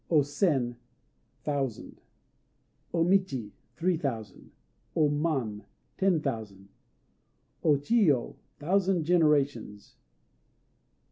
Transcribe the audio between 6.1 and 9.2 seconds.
Thousand." O Chiyo "Thousand